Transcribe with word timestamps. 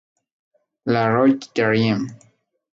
La 0.85 1.11
Roche-Derrien 1.13 2.01